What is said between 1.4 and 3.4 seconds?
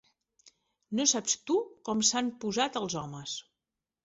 tu com s'han posat els homes.